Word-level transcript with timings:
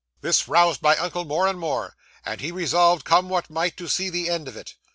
This 0.21 0.47
roused 0.47 0.81
my 0.81 0.97
uncle 0.97 1.25
more 1.25 1.47
and 1.47 1.59
more, 1.59 1.95
and 2.25 2.41
he 2.41 2.51
resolved, 2.51 3.05
come 3.05 3.29
what 3.29 3.51
might, 3.51 3.77
to 3.77 3.87
see 3.87 4.09
the 4.09 4.31
end 4.31 4.47
of 4.47 4.57
it. 4.57 4.73